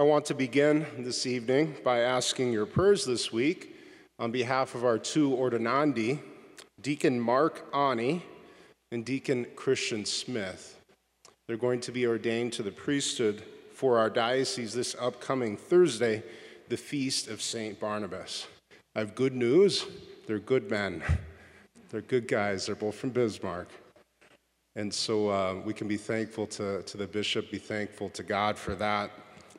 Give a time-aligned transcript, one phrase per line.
[0.00, 3.76] I want to begin this evening by asking your prayers this week
[4.18, 6.20] on behalf of our two ordinandi,
[6.80, 8.22] Deacon Mark Ani
[8.92, 10.80] and Deacon Christian Smith.
[11.46, 13.42] They're going to be ordained to the priesthood
[13.74, 16.22] for our diocese this upcoming Thursday,
[16.70, 17.78] the Feast of St.
[17.78, 18.46] Barnabas.
[18.96, 19.84] I have good news.
[20.26, 21.02] They're good men.
[21.90, 22.64] They're good guys.
[22.64, 23.68] They're both from Bismarck.
[24.76, 28.56] And so uh, we can be thankful to, to the bishop, be thankful to God
[28.56, 29.10] for that.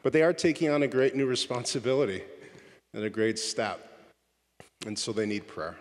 [0.03, 2.23] But they are taking on a great new responsibility
[2.93, 3.87] and a great step.
[4.85, 5.75] And so they need prayer,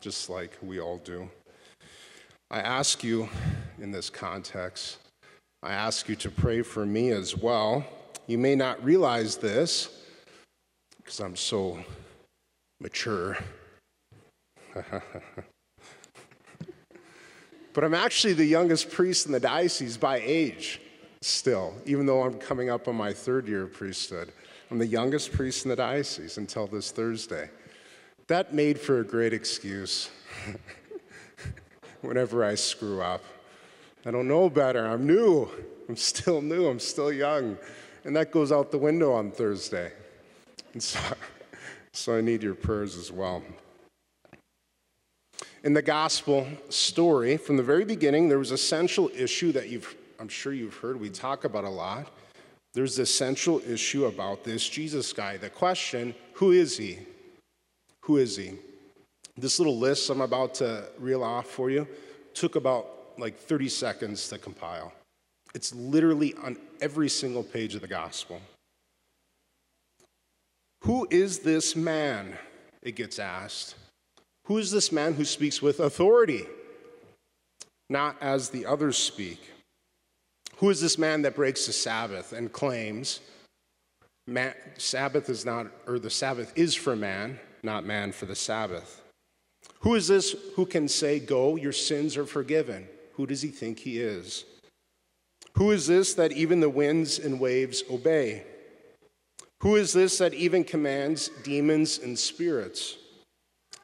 [0.00, 1.30] just like we all do.
[2.50, 3.28] I ask you
[3.80, 4.98] in this context,
[5.62, 7.84] I ask you to pray for me as well.
[8.26, 10.04] You may not realize this
[10.96, 11.78] because I'm so
[12.80, 13.38] mature.
[17.72, 20.80] but I'm actually the youngest priest in the diocese by age
[21.22, 24.32] still, even though I'm coming up on my third year of priesthood.
[24.70, 27.50] I'm the youngest priest in the diocese until this Thursday.
[28.28, 30.10] That made for a great excuse
[32.00, 33.22] whenever I screw up.
[34.06, 34.86] I don't know better.
[34.86, 35.48] I'm new.
[35.88, 36.68] I'm still new.
[36.68, 37.58] I'm still young.
[38.04, 39.92] And that goes out the window on Thursday.
[40.72, 41.00] And so,
[41.92, 43.42] so I need your prayers as well.
[45.62, 49.94] In the gospel story, from the very beginning, there was a central issue that you've
[50.20, 52.12] I'm sure you've heard we talk about a lot.
[52.74, 55.38] There's this central issue about this Jesus guy.
[55.38, 56.98] The question who is he?
[58.02, 58.52] Who is he?
[59.38, 61.88] This little list I'm about to reel off for you
[62.34, 62.86] took about
[63.18, 64.92] like 30 seconds to compile.
[65.54, 68.40] It's literally on every single page of the gospel.
[70.82, 72.36] Who is this man?
[72.82, 73.74] It gets asked.
[74.44, 76.44] Who is this man who speaks with authority,
[77.88, 79.38] not as the others speak?
[80.60, 83.20] Who is this man that breaks the Sabbath and claims
[84.26, 89.00] man, Sabbath is not, or the Sabbath is for man, not man for the Sabbath?
[89.80, 92.86] Who is this who can say, Go, your sins are forgiven?
[93.14, 94.44] Who does he think he is?
[95.54, 98.44] Who is this that even the winds and waves obey?
[99.62, 102.98] Who is this that even commands demons and spirits?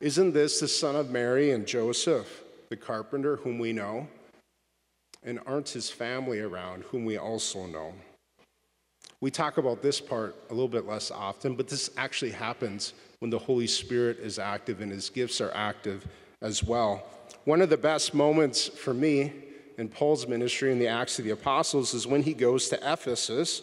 [0.01, 4.09] Isn't this the son of Mary and Joseph, the carpenter, whom we know?
[5.27, 7.93] And aren't his family around, whom we also know.
[9.21, 13.31] We talk about this part a little bit less often, but this actually happens when
[13.31, 16.07] the Holy Spirit is active and his gifts are active
[16.43, 17.05] as well.
[17.45, 19.33] One of the best moments for me
[19.79, 23.63] in Paul's ministry in the Acts of the Apostles is when he goes to Ephesus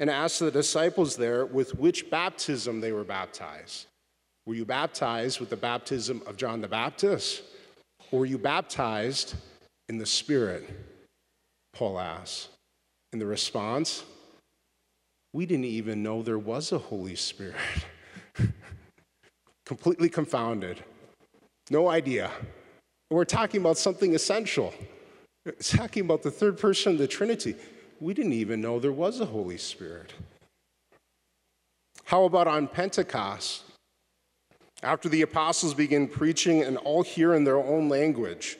[0.00, 3.86] and asks the disciples there with which baptism they were baptized.
[4.46, 7.42] Were you baptized with the baptism of John the Baptist?
[8.10, 9.34] Or were you baptized
[9.88, 10.68] in the Spirit?
[11.72, 12.48] Paul asks.
[13.12, 14.04] And the response,
[15.32, 17.56] we didn't even know there was a Holy Spirit.
[19.66, 20.82] Completely confounded.
[21.70, 22.30] No idea.
[23.10, 24.74] We're talking about something essential.
[25.46, 27.54] It's talking about the third person of the Trinity.
[28.00, 30.12] We didn't even know there was a Holy Spirit.
[32.04, 33.64] How about on Pentecost?
[34.82, 38.56] After the apostles begin preaching and all hear in their own language,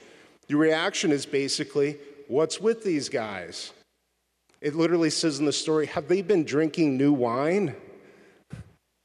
[0.49, 1.99] the reaction is basically,
[2.29, 3.73] What's with these guys?
[4.61, 7.75] It literally says in the story, have they been drinking new wine?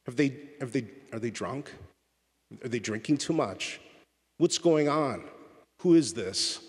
[0.06, 1.72] Have they, have they, are they drunk?
[2.64, 3.80] Are they drinking too much?
[4.38, 5.24] What's going on?
[5.82, 6.60] Who is this?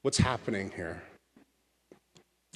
[0.00, 1.02] What's happening here?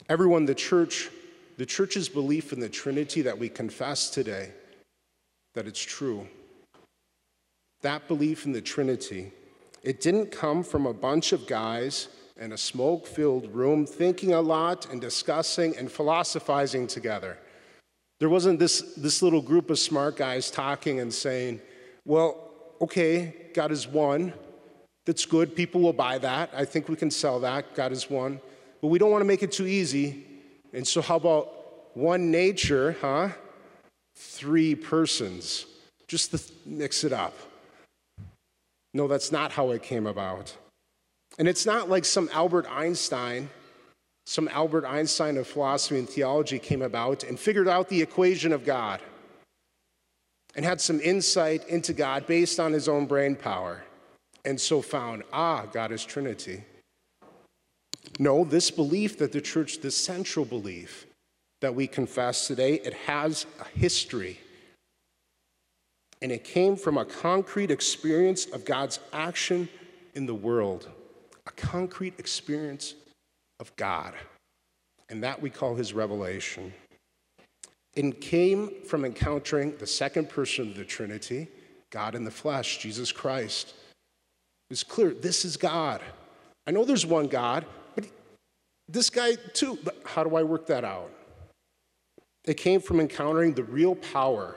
[0.08, 1.10] Everyone, the church,
[1.58, 4.52] the church's belief in the Trinity that we confess today,
[5.54, 6.26] that it's true.
[7.82, 9.32] That belief in the Trinity,
[9.82, 14.40] it didn't come from a bunch of guys in a smoke filled room, thinking a
[14.40, 17.38] lot and discussing and philosophizing together.
[18.20, 21.60] There wasn't this, this little group of smart guys talking and saying,
[22.04, 22.50] well,
[22.80, 24.32] okay, God is one.
[25.06, 25.54] That's good.
[25.54, 26.50] People will buy that.
[26.54, 27.74] I think we can sell that.
[27.74, 28.40] God is one.
[28.80, 30.26] But we don't want to make it too easy.
[30.72, 33.30] And so, how about one nature, huh?
[34.16, 35.66] Three persons.
[36.06, 37.34] Just to mix it up.
[38.94, 40.56] No, that's not how it came about.
[41.38, 43.48] And it's not like some Albert Einstein,
[44.26, 48.64] some Albert Einstein of philosophy and theology came about and figured out the equation of
[48.64, 49.00] God
[50.56, 53.84] and had some insight into God based on his own brain power
[54.44, 56.64] and so found, ah, God is Trinity.
[58.18, 61.06] No, this belief that the church, this central belief
[61.60, 64.40] that we confess today, it has a history.
[66.20, 69.68] And it came from a concrete experience of God's action
[70.14, 70.88] in the world
[71.48, 72.94] a concrete experience
[73.58, 74.14] of God.
[75.08, 76.72] And that we call his revelation.
[77.96, 81.48] It came from encountering the second person of the Trinity,
[81.90, 83.74] God in the flesh, Jesus Christ.
[84.70, 86.02] It's clear this is God.
[86.66, 87.64] I know there's one God,
[87.94, 88.04] but
[88.86, 89.78] this guy too.
[89.82, 91.10] But how do I work that out?
[92.44, 94.56] It came from encountering the real power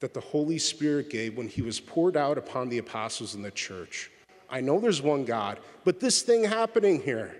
[0.00, 3.50] that the Holy Spirit gave when he was poured out upon the apostles in the
[3.50, 4.10] church.
[4.50, 7.36] I know there's one God, but this thing happening here,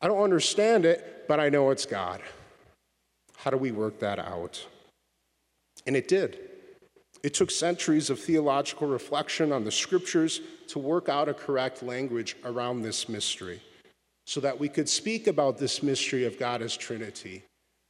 [0.00, 2.20] I don't understand it, but I know it's God.
[3.36, 4.64] How do we work that out?
[5.86, 6.38] And it did.
[7.22, 12.36] It took centuries of theological reflection on the scriptures to work out a correct language
[12.44, 13.62] around this mystery
[14.26, 17.42] so that we could speak about this mystery of God as Trinity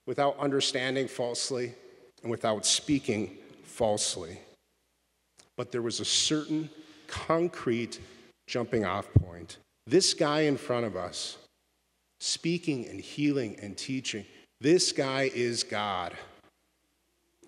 [0.07, 1.75] without understanding falsely
[2.23, 4.39] and without speaking falsely.
[5.57, 6.71] But there was a certain
[7.07, 8.01] concrete
[8.47, 9.59] jumping off point.
[9.87, 11.39] This guy in front of us,
[12.21, 14.25] speaking and healing and teaching,
[14.61, 16.15] this guy is God.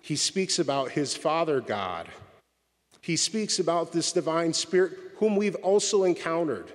[0.01, 2.07] He speaks about his Father God.
[3.01, 6.71] He speaks about this divine Spirit, whom we've also encountered,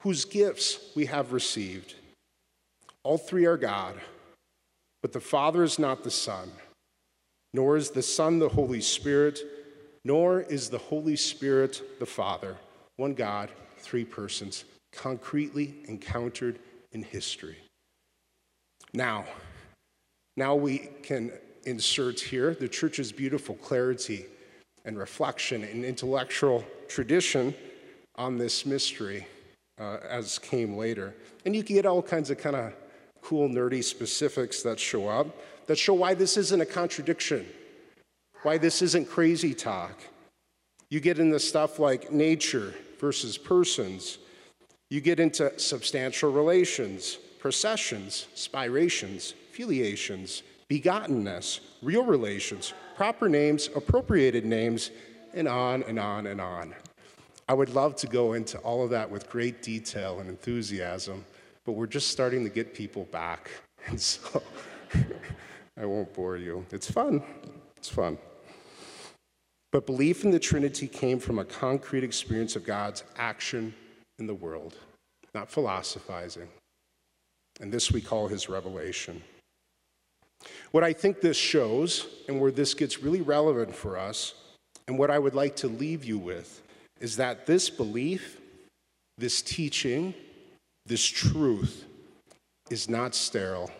[0.00, 1.94] whose gifts we have received.
[3.02, 3.94] All three are God,
[5.02, 6.50] but the Father is not the Son,
[7.54, 9.38] nor is the Son the Holy Spirit,
[10.04, 12.56] nor is the Holy Spirit the Father.
[12.96, 16.58] One God, three persons, concretely encountered
[16.92, 17.58] in history.
[18.92, 19.24] Now,
[20.36, 21.32] now we can
[21.64, 24.26] insert here the church's beautiful clarity
[24.84, 27.54] and reflection and intellectual tradition
[28.16, 29.26] on this mystery
[29.78, 31.14] uh, as came later.
[31.44, 32.72] And you can get all kinds of kind of
[33.20, 35.26] cool, nerdy specifics that show up
[35.66, 37.46] that show why this isn't a contradiction,
[38.42, 39.98] why this isn't crazy talk.
[40.90, 44.18] You get into stuff like nature versus persons.
[44.88, 54.90] You get into substantial relations, processions, spirations, filiations, begottenness, real relations, proper names, appropriated names,
[55.34, 56.74] and on and on and on.
[57.48, 61.24] I would love to go into all of that with great detail and enthusiasm,
[61.64, 63.50] but we're just starting to get people back.
[63.88, 64.42] And so
[65.76, 66.66] I won't bore you.
[66.72, 67.22] It's fun.
[67.76, 68.18] It's fun.
[69.76, 73.74] But belief in the Trinity came from a concrete experience of God's action
[74.18, 74.74] in the world,
[75.34, 76.48] not philosophizing.
[77.60, 79.22] And this we call his revelation.
[80.70, 84.32] What I think this shows, and where this gets really relevant for us,
[84.88, 86.62] and what I would like to leave you with,
[86.98, 88.40] is that this belief,
[89.18, 90.14] this teaching,
[90.86, 91.84] this truth
[92.70, 93.70] is not sterile.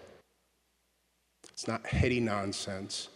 [1.54, 3.08] It's not heady nonsense.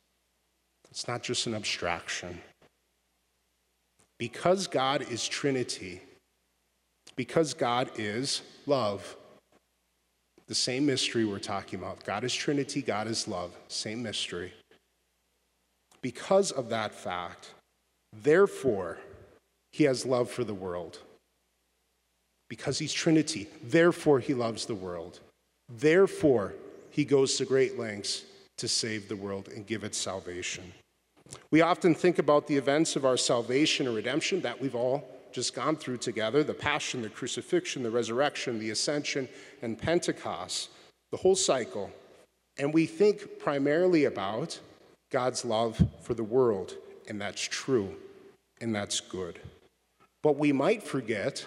[0.91, 2.41] It's not just an abstraction.
[4.21, 6.03] Because God is Trinity,
[7.17, 9.17] because God is love,
[10.47, 12.05] the same mystery we're talking about.
[12.05, 14.53] God is Trinity, God is love, same mystery.
[16.03, 17.55] Because of that fact,
[18.13, 18.99] therefore,
[19.73, 20.99] he has love for the world.
[22.51, 25.21] Because he's Trinity, therefore, he loves the world.
[25.79, 26.53] Therefore,
[26.91, 28.25] he goes to great lengths
[28.59, 30.75] to save the world and give it salvation.
[31.51, 35.55] We often think about the events of our salvation and redemption that we've all just
[35.55, 39.29] gone through together the passion, the crucifixion, the resurrection, the ascension,
[39.63, 40.71] and Pentecost,
[41.11, 41.91] the whole cycle.
[42.59, 44.59] And we think primarily about
[45.11, 46.75] God's love for the world,
[47.09, 47.95] and that's true,
[48.61, 49.39] and that's good.
[50.23, 51.47] But we might forget,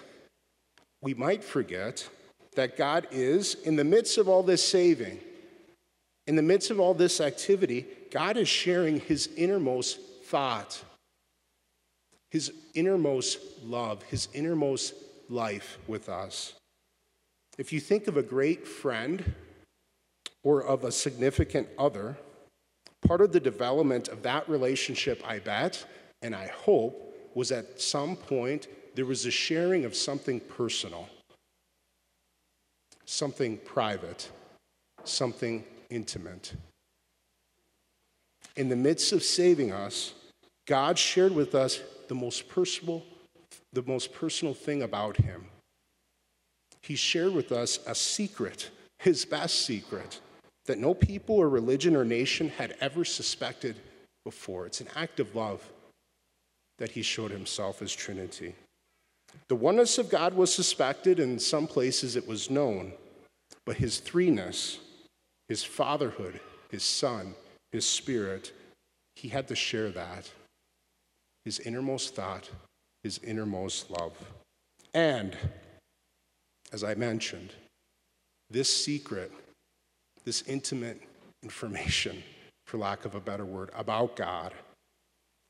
[1.02, 2.08] we might forget
[2.56, 5.20] that God is, in the midst of all this saving,
[6.26, 10.82] in the midst of all this activity, God is sharing his innermost thought
[12.34, 14.94] his innermost love, his innermost
[15.28, 16.54] life with us.
[17.58, 19.32] If you think of a great friend
[20.42, 22.18] or of a significant other,
[23.06, 25.86] part of the development of that relationship, I bet,
[26.22, 28.66] and I hope, was at some point
[28.96, 31.08] there was a sharing of something personal,
[33.04, 34.28] something private,
[35.04, 36.54] something intimate.
[38.56, 40.14] In the midst of saving us,
[40.66, 43.02] God shared with us the most personal,
[43.72, 45.46] the most personal thing about him.
[46.82, 50.20] He shared with us a secret, his best secret,
[50.66, 53.76] that no people or religion or nation had ever suspected
[54.24, 54.66] before.
[54.66, 55.68] It's an act of love
[56.78, 58.54] that he showed himself as Trinity.
[59.48, 62.92] The oneness of God was suspected, in some places it was known,
[63.66, 64.78] but his threeness,
[65.48, 67.34] his fatherhood, his son,
[67.74, 68.52] his spirit,
[69.16, 70.30] he had to share that
[71.44, 72.48] his innermost thought,
[73.02, 74.12] his innermost love.
[74.94, 75.36] And,
[76.72, 77.52] as I mentioned,
[78.48, 79.32] this secret,
[80.24, 81.02] this intimate
[81.42, 82.22] information,
[82.64, 84.54] for lack of a better word, about God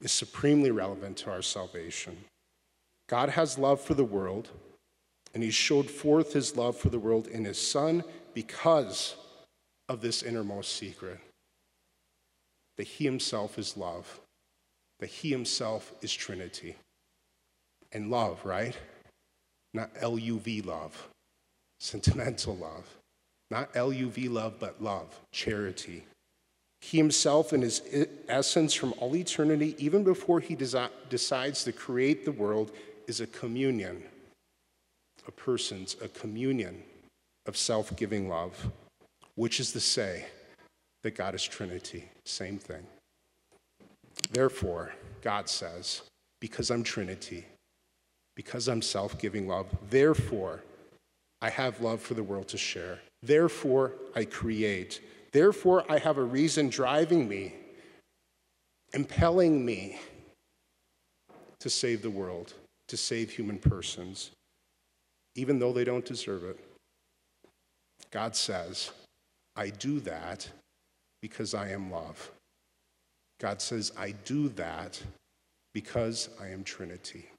[0.00, 2.16] is supremely relevant to our salvation.
[3.06, 4.48] God has love for the world,
[5.34, 8.02] and He showed forth His love for the world in His Son
[8.32, 9.14] because
[9.90, 11.20] of this innermost secret
[12.76, 14.20] that He Himself is love,
[15.00, 16.76] that He Himself is Trinity.
[17.92, 18.76] And love, right?
[19.72, 21.08] Not L U V love,
[21.78, 22.96] sentimental love.
[23.50, 26.04] Not L U V love, but love, charity.
[26.80, 27.80] He himself, in his
[28.28, 32.72] essence from all eternity, even before he desi- decides to create the world,
[33.06, 34.02] is a communion
[35.26, 36.82] a persons, a communion
[37.46, 38.70] of self giving love,
[39.34, 40.26] which is to say
[41.04, 42.08] that God is Trinity.
[42.24, 42.84] Same thing.
[44.32, 46.02] Therefore, God says,
[46.40, 47.44] because I'm Trinity,
[48.34, 50.64] because I'm self giving love, therefore,
[51.42, 53.00] I have love for the world to share.
[53.22, 55.02] Therefore, I create.
[55.30, 57.54] Therefore, I have a reason driving me,
[58.94, 59.98] impelling me
[61.60, 62.54] to save the world,
[62.88, 64.30] to save human persons,
[65.34, 66.58] even though they don't deserve it.
[68.10, 68.90] God says,
[69.54, 70.48] I do that
[71.24, 72.30] because I am love.
[73.40, 75.02] God says, I do that
[75.72, 77.30] because I am Trinity.